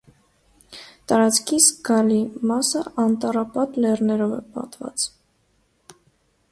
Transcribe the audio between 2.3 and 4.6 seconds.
մասը անտառապատ լեռներով է